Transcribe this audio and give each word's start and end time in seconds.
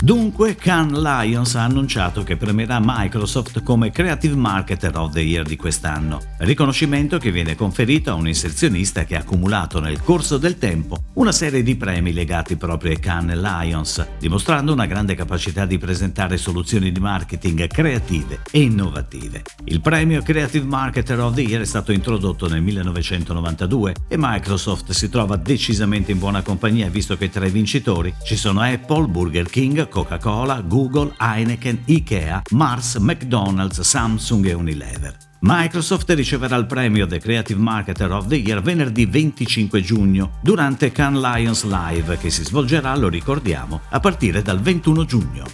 Dunque, 0.00 0.54
Cannes 0.54 1.00
Lions 1.00 1.54
ha 1.54 1.64
annunciato 1.64 2.22
che 2.22 2.36
premierà 2.36 2.78
Microsoft 2.80 3.62
come 3.62 3.90
Creative 3.90 4.36
Marketer 4.36 4.96
of 4.98 5.12
the 5.12 5.20
Year 5.20 5.44
di 5.44 5.56
quest'anno, 5.56 6.20
riconoscimento 6.38 7.18
che 7.18 7.32
viene 7.32 7.56
conferito 7.56 8.10
a 8.10 8.14
un 8.14 8.28
inserzionista 8.28 9.04
che 9.04 9.16
ha 9.16 9.20
accumulato 9.20 9.80
nel 9.80 10.02
corso 10.02 10.36
del 10.36 10.58
tempo 10.58 11.04
una 11.14 11.32
serie 11.32 11.62
di 11.62 11.76
premi 11.76 12.12
legati 12.12 12.56
proprio 12.56 12.90
ai 12.90 13.00
Cannes 13.00 13.40
Lions, 13.40 14.06
dimostrando 14.18 14.72
una 14.72 14.86
grande 14.86 15.14
capacità 15.14 15.64
di 15.64 15.78
presentare 15.78 16.36
soluzioni 16.36 16.92
di 16.92 17.00
marketing 17.00 17.66
creative 17.66 18.42
e 18.50 18.60
innovative. 18.60 19.42
Il 19.64 19.80
premio 19.80 20.22
Creative 20.22 20.66
Marketer 20.66 21.18
of 21.20 21.34
the 21.34 21.42
Year 21.42 21.62
è 21.62 21.66
stato 21.66 21.90
introdotto 21.90 22.48
nel 22.48 22.62
1992 22.62 23.94
e 24.08 24.16
Microsoft 24.18 24.92
si 24.92 25.08
trova 25.08 25.36
decisamente 25.36 26.12
in 26.12 26.18
buona 26.18 26.42
compagnia 26.42 26.88
visto 26.90 27.16
che 27.16 27.30
tra 27.30 27.46
i 27.46 27.50
vincitori 27.50 28.14
ci 28.24 28.36
sono 28.36 28.60
Apple, 28.60 29.06
Burger 29.06 29.48
King, 29.48 29.85
Coca-Cola, 29.88 30.60
Google, 30.60 31.14
Heineken, 31.18 31.82
Ikea, 31.84 32.42
Mars, 32.50 32.96
McDonald's, 32.96 33.80
Samsung 33.80 34.46
e 34.46 34.52
Unilever. 34.54 35.16
Microsoft 35.40 36.10
riceverà 36.10 36.56
il 36.56 36.66
premio 36.66 37.06
The 37.06 37.18
Creative 37.18 37.60
Marketer 37.60 38.10
of 38.10 38.26
the 38.26 38.36
Year 38.36 38.60
venerdì 38.62 39.06
25 39.06 39.80
giugno 39.80 40.38
durante 40.42 40.90
Cannes 40.90 41.22
Lions 41.22 41.64
Live 41.64 42.18
che 42.18 42.30
si 42.30 42.42
svolgerà, 42.42 42.96
lo 42.96 43.08
ricordiamo, 43.08 43.82
a 43.90 44.00
partire 44.00 44.42
dal 44.42 44.60
21 44.60 45.04
giugno. 45.04 45.44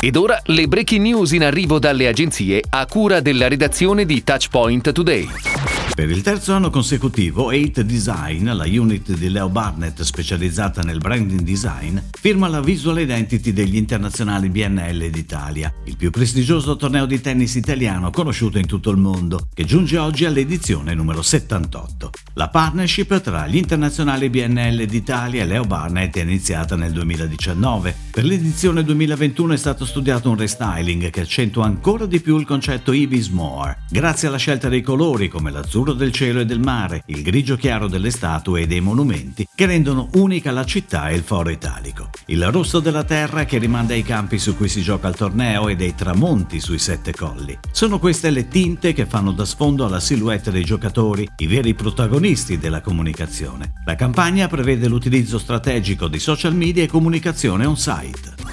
Ed 0.00 0.16
ora 0.16 0.40
le 0.46 0.66
breaking 0.66 1.02
news 1.02 1.32
in 1.32 1.44
arrivo 1.44 1.78
dalle 1.78 2.08
agenzie 2.08 2.62
a 2.68 2.86
cura 2.86 3.20
della 3.20 3.48
redazione 3.48 4.04
di 4.04 4.22
Touchpoint 4.24 4.92
Today. 4.92 5.73
Per 5.92 6.10
il 6.10 6.22
terzo 6.22 6.52
anno 6.52 6.70
consecutivo, 6.70 7.52
8 7.52 7.82
Design, 7.84 8.50
la 8.50 8.64
unit 8.64 9.12
di 9.12 9.28
Leo 9.28 9.48
Barnett 9.48 10.02
specializzata 10.02 10.82
nel 10.82 10.98
branding 10.98 11.42
design, 11.42 11.98
firma 12.10 12.48
la 12.48 12.60
visual 12.60 12.98
identity 12.98 13.52
degli 13.52 13.76
internazionali 13.76 14.48
BNL 14.48 15.08
d'Italia, 15.10 15.72
il 15.84 15.96
più 15.96 16.10
prestigioso 16.10 16.74
torneo 16.74 17.06
di 17.06 17.20
tennis 17.20 17.54
italiano 17.54 18.10
conosciuto 18.10 18.58
in 18.58 18.66
tutto 18.66 18.90
il 18.90 18.96
mondo, 18.96 19.46
che 19.54 19.64
giunge 19.64 19.96
oggi 19.98 20.24
all'edizione 20.24 20.94
numero 20.94 21.22
78. 21.22 22.10
La 22.34 22.48
partnership 22.48 23.20
tra 23.20 23.46
gli 23.46 23.56
internazionali 23.56 24.28
BNL 24.30 24.86
d'Italia 24.86 25.42
e 25.42 25.46
Leo 25.46 25.62
Barnett 25.62 26.16
è 26.16 26.22
iniziata 26.22 26.74
nel 26.74 26.90
2019. 26.90 27.94
Per 28.10 28.24
l'edizione 28.24 28.82
2021 28.82 29.52
è 29.52 29.56
stato 29.56 29.84
studiato 29.84 30.28
un 30.28 30.36
restyling 30.36 31.10
che 31.10 31.20
accentua 31.20 31.66
ancora 31.66 32.06
di 32.06 32.20
più 32.20 32.36
il 32.36 32.46
concetto 32.46 32.92
Ibis 32.92 33.28
More, 33.28 33.84
grazie 33.90 34.26
alla 34.26 34.38
scelta 34.38 34.68
dei 34.68 34.82
colori 34.82 35.28
come 35.28 35.52
l'azzurro 35.52 35.73
l'azzurro 35.74 35.92
del 35.92 36.12
cielo 36.12 36.38
e 36.38 36.46
del 36.46 36.60
mare, 36.60 37.02
il 37.06 37.22
grigio 37.22 37.56
chiaro 37.56 37.88
delle 37.88 38.10
statue 38.10 38.60
e 38.60 38.66
dei 38.68 38.80
monumenti 38.80 39.48
che 39.52 39.66
rendono 39.66 40.08
unica 40.14 40.52
la 40.52 40.64
città 40.64 41.08
e 41.08 41.16
il 41.16 41.22
foro 41.22 41.50
italico. 41.50 42.10
Il 42.26 42.48
rosso 42.52 42.78
della 42.78 43.02
terra 43.02 43.44
che 43.44 43.58
rimanda 43.58 43.92
ai 43.92 44.04
campi 44.04 44.38
su 44.38 44.56
cui 44.56 44.68
si 44.68 44.82
gioca 44.82 45.08
il 45.08 45.16
torneo 45.16 45.68
e 45.68 45.74
dei 45.74 45.96
tramonti 45.96 46.60
sui 46.60 46.78
sette 46.78 47.12
colli. 47.12 47.58
Sono 47.72 47.98
queste 47.98 48.30
le 48.30 48.46
tinte 48.46 48.92
che 48.92 49.06
fanno 49.06 49.32
da 49.32 49.44
sfondo 49.44 49.84
alla 49.84 49.98
silhouette 49.98 50.52
dei 50.52 50.64
giocatori, 50.64 51.28
i 51.38 51.46
veri 51.48 51.74
protagonisti 51.74 52.56
della 52.56 52.80
comunicazione. 52.80 53.72
La 53.84 53.96
campagna 53.96 54.46
prevede 54.46 54.86
l'utilizzo 54.86 55.38
strategico 55.38 56.06
di 56.06 56.20
social 56.20 56.54
media 56.54 56.84
e 56.84 56.88
comunicazione 56.88 57.66
on-site. 57.66 58.43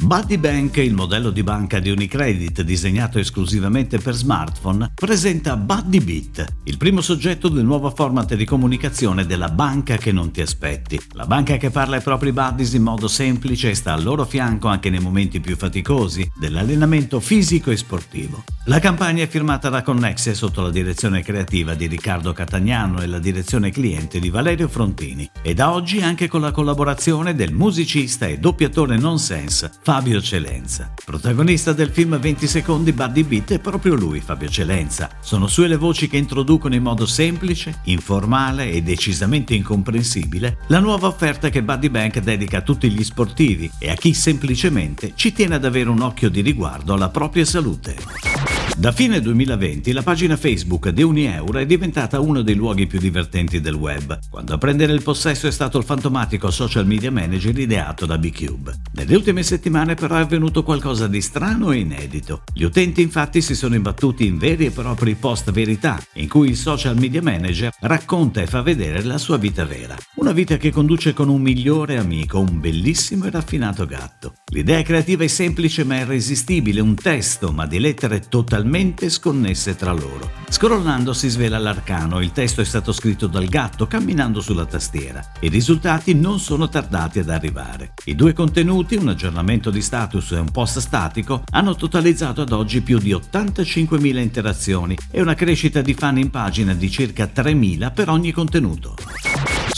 Buddy 0.00 0.38
Bank, 0.38 0.76
il 0.76 0.94
modello 0.94 1.30
di 1.30 1.42
banca 1.42 1.80
di 1.80 1.90
Unicredit 1.90 2.62
disegnato 2.62 3.18
esclusivamente 3.18 3.98
per 3.98 4.14
smartphone, 4.14 4.92
presenta 4.94 5.56
Buddy 5.56 5.98
Bit, 5.98 6.44
il 6.64 6.76
primo 6.76 7.00
soggetto 7.00 7.48
del 7.48 7.64
nuovo 7.64 7.90
format 7.90 8.36
di 8.36 8.44
comunicazione 8.44 9.26
della 9.26 9.48
banca 9.48 9.96
che 9.96 10.12
non 10.12 10.30
ti 10.30 10.40
aspetti. 10.40 11.00
La 11.14 11.26
banca 11.26 11.56
che 11.56 11.70
parla 11.70 11.96
ai 11.96 12.02
propri 12.02 12.30
buddies 12.32 12.74
in 12.74 12.84
modo 12.84 13.08
semplice 13.08 13.70
e 13.70 13.74
sta 13.74 13.92
al 13.92 14.04
loro 14.04 14.24
fianco 14.24 14.68
anche 14.68 14.88
nei 14.88 15.00
momenti 15.00 15.40
più 15.40 15.56
faticosi 15.56 16.30
dell'allenamento 16.38 17.18
fisico 17.18 17.72
e 17.72 17.76
sportivo. 17.76 18.44
La 18.66 18.78
campagna 18.78 19.24
è 19.24 19.28
firmata 19.28 19.68
da 19.68 19.82
Connexe 19.82 20.34
sotto 20.34 20.62
la 20.62 20.70
direzione 20.70 21.22
creativa 21.22 21.74
di 21.74 21.86
Riccardo 21.86 22.32
Catagnano 22.32 23.00
e 23.00 23.06
la 23.06 23.18
direzione 23.18 23.70
cliente 23.70 24.20
di 24.20 24.30
Valerio 24.30 24.68
Frontini 24.68 25.28
e 25.42 25.54
da 25.54 25.72
oggi 25.72 26.02
anche 26.02 26.28
con 26.28 26.42
la 26.42 26.52
collaborazione 26.52 27.34
del 27.34 27.52
musicista 27.52 28.26
e 28.26 28.38
doppiatore 28.38 28.96
nonsense 28.96 29.72
Fabio 29.88 30.20
Celenza. 30.20 30.92
Protagonista 31.02 31.72
del 31.72 31.88
film 31.88 32.18
20 32.18 32.46
secondi 32.46 32.92
Buddy 32.92 33.22
Beat 33.22 33.52
è 33.52 33.58
proprio 33.58 33.94
lui, 33.94 34.20
Fabio 34.20 34.46
Celenza. 34.46 35.08
Sono 35.22 35.46
sue 35.46 35.66
le 35.66 35.76
voci 35.76 36.08
che 36.08 36.18
introducono 36.18 36.74
in 36.74 36.82
modo 36.82 37.06
semplice, 37.06 37.80
informale 37.84 38.70
e 38.70 38.82
decisamente 38.82 39.54
incomprensibile 39.54 40.58
la 40.66 40.80
nuova 40.80 41.06
offerta 41.06 41.48
che 41.48 41.62
Buddy 41.62 41.88
Bank 41.88 42.18
dedica 42.18 42.58
a 42.58 42.62
tutti 42.62 42.90
gli 42.90 43.02
sportivi 43.02 43.70
e 43.78 43.88
a 43.88 43.94
chi 43.94 44.12
semplicemente 44.12 45.12
ci 45.14 45.32
tiene 45.32 45.54
ad 45.54 45.64
avere 45.64 45.88
un 45.88 46.02
occhio 46.02 46.28
di 46.28 46.42
riguardo 46.42 46.92
alla 46.92 47.08
propria 47.08 47.46
salute. 47.46 48.57
Da 48.78 48.92
fine 48.92 49.20
2020 49.20 49.90
la 49.90 50.04
pagina 50.04 50.36
Facebook 50.36 50.90
di 50.90 51.02
Unieuro 51.02 51.58
è 51.58 51.66
diventata 51.66 52.20
uno 52.20 52.42
dei 52.42 52.54
luoghi 52.54 52.86
più 52.86 53.00
divertenti 53.00 53.60
del 53.60 53.74
web, 53.74 54.16
quando 54.30 54.54
a 54.54 54.58
prendere 54.58 54.92
il 54.92 55.02
possesso 55.02 55.48
è 55.48 55.50
stato 55.50 55.78
il 55.78 55.84
fantomatico 55.84 56.48
social 56.52 56.86
media 56.86 57.10
manager 57.10 57.58
ideato 57.58 58.06
da 58.06 58.16
B-Cube. 58.16 58.76
Nelle 58.92 59.16
ultime 59.16 59.42
settimane 59.42 59.96
però 59.96 60.14
è 60.14 60.20
avvenuto 60.20 60.62
qualcosa 60.62 61.08
di 61.08 61.20
strano 61.20 61.72
e 61.72 61.78
inedito. 61.78 62.44
Gli 62.54 62.62
utenti 62.62 63.02
infatti 63.02 63.40
si 63.40 63.56
sono 63.56 63.74
imbattuti 63.74 64.26
in 64.26 64.38
veri 64.38 64.66
e 64.66 64.70
propri 64.70 65.16
post 65.16 65.50
verità, 65.50 66.00
in 66.12 66.28
cui 66.28 66.50
il 66.50 66.56
social 66.56 66.96
media 66.96 67.20
manager 67.20 67.72
racconta 67.80 68.42
e 68.42 68.46
fa 68.46 68.62
vedere 68.62 69.02
la 69.02 69.18
sua 69.18 69.38
vita 69.38 69.64
vera. 69.64 69.96
Una 70.18 70.30
vita 70.30 70.56
che 70.56 70.70
conduce 70.70 71.14
con 71.14 71.28
un 71.28 71.42
migliore 71.42 71.96
amico, 71.96 72.38
un 72.38 72.60
bellissimo 72.60 73.24
e 73.24 73.30
raffinato 73.30 73.86
gatto. 73.86 74.34
L'idea 74.50 74.80
creativa 74.80 75.24
è 75.24 75.26
semplice 75.26 75.84
ma 75.84 75.98
irresistibile, 75.98 76.80
un 76.80 76.94
testo 76.94 77.52
ma 77.52 77.66
di 77.66 77.78
lettere 77.78 78.28
totalmente 78.30 79.10
sconnesse 79.10 79.76
tra 79.76 79.92
loro. 79.92 80.30
Scrollando 80.48 81.12
si 81.12 81.28
svela 81.28 81.58
l'arcano, 81.58 82.22
il 82.22 82.32
testo 82.32 82.62
è 82.62 82.64
stato 82.64 82.92
scritto 82.92 83.26
dal 83.26 83.44
gatto 83.44 83.86
camminando 83.86 84.40
sulla 84.40 84.64
tastiera. 84.64 85.22
I 85.40 85.48
risultati 85.48 86.14
non 86.14 86.40
sono 86.40 86.70
tardati 86.70 87.18
ad 87.18 87.28
arrivare. 87.28 87.92
I 88.06 88.14
due 88.14 88.32
contenuti, 88.32 88.94
un 88.94 89.08
aggiornamento 89.08 89.68
di 89.68 89.82
status 89.82 90.32
e 90.32 90.38
un 90.38 90.50
post 90.50 90.78
statico, 90.78 91.42
hanno 91.50 91.76
totalizzato 91.76 92.40
ad 92.40 92.52
oggi 92.52 92.80
più 92.80 92.98
di 92.98 93.10
85.000 93.10 94.16
interazioni 94.16 94.96
e 95.10 95.20
una 95.20 95.34
crescita 95.34 95.82
di 95.82 95.92
fan 95.92 96.16
in 96.16 96.30
pagina 96.30 96.72
di 96.72 96.90
circa 96.90 97.30
3.000 97.30 97.92
per 97.92 98.08
ogni 98.08 98.32
contenuto. 98.32 98.96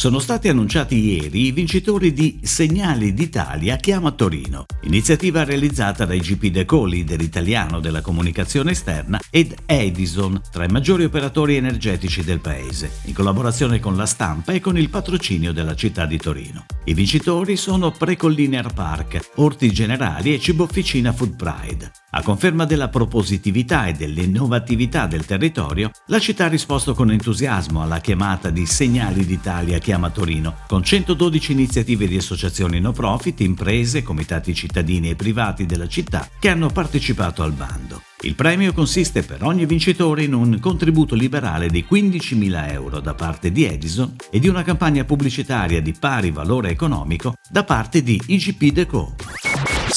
Sono 0.01 0.19
stati 0.19 0.49
annunciati 0.49 0.97
ieri 0.97 1.49
i 1.49 1.53
vincitori 1.53 2.15
di 2.15 2.41
Segnali 2.43 3.13
d'Italia 3.13 3.77
Chiama 3.77 4.13
Torino, 4.13 4.65
iniziativa 4.85 5.45
realizzata 5.45 6.07
dai 6.07 6.21
GP 6.21 6.47
Deco, 6.47 6.87
leader 6.87 7.21
italiano 7.21 7.81
della 7.81 8.01
comunicazione 8.01 8.71
esterna, 8.71 9.21
ed 9.29 9.55
Edison, 9.67 10.41
tra 10.51 10.65
i 10.65 10.69
maggiori 10.69 11.05
operatori 11.05 11.57
energetici 11.57 12.25
del 12.25 12.41
paese, 12.41 12.91
in 13.05 13.13
collaborazione 13.13 13.79
con 13.79 13.95
la 13.95 14.07
stampa 14.07 14.53
e 14.53 14.61
con 14.61 14.79
il 14.79 14.89
patrocinio 14.89 15.53
della 15.53 15.75
città 15.75 16.07
di 16.07 16.17
Torino. 16.17 16.65
I 16.85 16.95
vincitori 16.95 17.57
sono 17.57 17.91
Precollinear 17.91 18.73
Park, 18.73 19.33
Orti 19.35 19.71
Generali 19.71 20.33
e 20.33 20.41
Cibo 20.41 20.63
Officina 20.63 21.13
Food 21.13 21.37
Pride. 21.37 21.91
A 22.13 22.23
conferma 22.23 22.65
della 22.65 22.89
propositività 22.89 23.87
e 23.87 23.93
dell'innovatività 23.93 25.07
del 25.07 25.25
territorio, 25.25 25.93
la 26.07 26.19
città 26.19 26.47
ha 26.47 26.49
risposto 26.49 26.93
con 26.93 27.13
entusiasmo 27.13 27.83
alla 27.83 28.01
chiamata 28.01 28.51
di 28.51 28.67
Segnali 28.67 29.25
d'Italia 29.25 29.79
Chiama 29.79 30.11
Torino, 30.11 30.57
con 30.67 30.83
112 30.83 31.53
iniziative 31.53 32.09
di 32.09 32.17
associazioni 32.17 32.81
no 32.81 32.91
profit, 32.91 33.39
imprese, 33.43 34.03
comitati 34.03 34.55
cittadini 34.55 35.11
e 35.11 35.15
privati 35.15 35.67
della 35.67 35.87
città 35.87 36.29
che 36.41 36.49
hanno 36.49 36.69
partecipato 36.69 37.45
al 37.45 37.53
bando. 37.53 38.03
Il 38.23 38.35
premio 38.35 38.73
consiste 38.73 39.23
per 39.23 39.45
ogni 39.45 39.65
vincitore 39.65 40.25
in 40.25 40.35
un 40.35 40.59
contributo 40.59 41.15
liberale 41.15 41.69
di 41.69 41.87
15.000 41.89 42.73
euro 42.73 42.99
da 42.99 43.15
parte 43.15 43.53
di 43.53 43.65
Edison 43.65 44.17
e 44.31 44.41
di 44.41 44.49
una 44.49 44.65
campagna 44.65 45.05
pubblicitaria 45.05 45.81
di 45.81 45.95
pari 45.97 46.33
valore 46.33 46.71
economico 46.71 47.35
da 47.49 47.63
parte 47.63 48.03
di 48.03 48.21
IGP 48.27 48.73
Deco. 48.73 49.15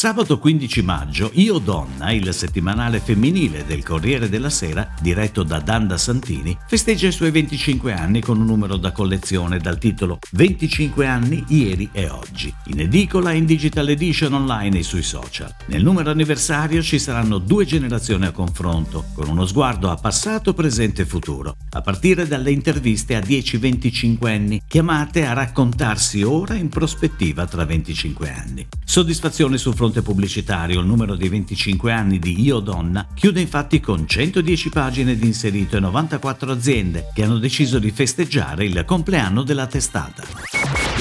Sabato 0.04 0.38
15 0.38 0.82
maggio, 0.82 1.32
Io 1.36 1.60
Donna, 1.60 2.12
il 2.12 2.34
settimanale 2.34 3.00
femminile 3.00 3.64
del 3.66 3.86
Corriere 3.86 4.28
della 4.28 4.50
Sera, 4.50 4.94
diretto 5.00 5.44
da 5.44 5.62
Danda 5.62 5.98
Santini, 5.98 6.58
festeggia 6.68 7.08
i 7.08 7.14
suoi 7.14 7.32
25 7.32 7.94
anni 7.94 8.20
con 8.20 8.38
un 8.38 8.46
numero 8.46 8.76
da 8.76 8.92
collezione 8.92 9.60
dal 9.60 9.78
titolo 9.78 10.20
25 10.32 11.08
anni 11.08 11.46
ieri 11.48 11.88
e 11.94 12.10
oggi, 12.10 12.54
in 12.66 12.82
edicola 12.82 13.32
e 13.32 13.38
in 13.38 13.46
digital 13.46 13.88
edition 13.88 14.34
online 14.34 14.80
e 14.80 14.84
sui 14.84 15.04
social. 15.04 15.56
Nel 15.68 15.84
numero 15.84 16.12
anniversario 16.12 16.82
ci 16.82 17.00
saranno 17.00 17.38
due 17.38 17.64
generazioni 17.64 18.26
a 18.26 18.32
confronto, 18.32 19.06
con 19.14 19.30
uno 19.30 19.46
sguardo 19.46 19.90
a 19.90 19.96
passato, 19.96 20.54
presente 20.54 21.04
e 21.04 21.06
futuro, 21.06 21.56
a 21.70 21.80
partire 21.80 22.28
dalle 22.28 22.52
interviste 22.52 23.16
a 23.16 23.22
10-25 23.22 24.28
anni, 24.28 24.62
chiamate 24.68 25.26
a 25.26 25.32
raccontarsi 25.32 26.24
ora 26.24 26.56
in 26.56 26.68
prospettiva 26.68 27.46
tra 27.46 27.64
25 27.64 28.30
anni. 28.30 28.68
Soddisfazione 28.84 29.58
sul 29.58 29.74
fronte 29.74 29.92
fronte 29.94 30.02
pubblicitario, 30.02 30.80
il 30.80 30.88
numero 30.88 31.16
dei 31.16 31.30
25 31.30 31.92
anni 31.92 32.18
di 32.18 32.42
Io 32.42 32.60
Donna 32.60 33.08
chiude 33.14 33.40
infatti 33.40 33.80
con 33.80 34.08
110 34.08 34.70
pagine 34.70 35.16
di 35.16 35.28
inserito 35.28 35.78
e 35.78 35.80
94 35.80 36.52
aziende 36.52 37.10
che 37.14 37.24
hanno 37.24 37.38
deciso 37.38 37.78
di 37.78 37.92
festeggiare 37.92 38.66
il 38.66 38.84
compleanno 38.86 39.44
della 39.44 39.68
testata. 39.68 40.24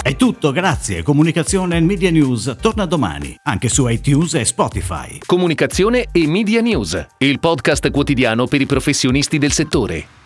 È 0.03 0.15
tutto, 0.17 0.53
grazie. 0.53 1.03
Comunicazione 1.03 1.77
e 1.77 1.81
Media 1.81 2.11
News 2.11 2.57
torna 2.61 2.85
domani, 2.85 3.35
anche 3.45 3.69
su 3.69 3.89
iTunes 3.89 4.35
e 4.35 4.45
Spotify. 4.45 5.19
Comunicazione 5.25 6.09
e 6.13 6.27
Media 6.27 6.61
News, 6.61 7.07
il 7.19 7.39
podcast 7.41 7.91
quotidiano 7.91 8.47
per 8.47 8.61
i 8.61 8.67
professionisti 8.67 9.39
del 9.39 9.53
settore. 9.53 10.22